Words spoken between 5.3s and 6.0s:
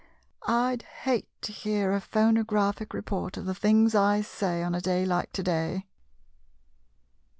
to day.